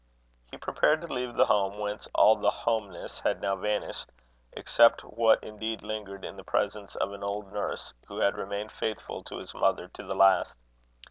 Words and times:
He 0.49 0.57
prepared 0.57 1.01
to 1.01 1.13
leave 1.13 1.35
the 1.35 1.45
home 1.45 1.77
whence 1.77 2.07
all 2.15 2.35
the 2.35 2.49
homeness 2.49 3.19
had 3.19 3.39
now 3.39 3.55
vanished, 3.55 4.09
except 4.53 5.03
what 5.03 5.43
indeed 5.43 5.83
lingered 5.83 6.25
in 6.25 6.37
the 6.37 6.43
presence 6.43 6.95
of 6.95 7.13
an 7.13 7.23
old 7.23 7.53
nurse, 7.53 7.93
who 8.07 8.17
had 8.17 8.35
remained 8.35 8.71
faithful 8.71 9.21
to 9.25 9.37
his 9.37 9.53
mother 9.53 9.87
to 9.89 10.01
the 10.03 10.15
last. 10.15 10.55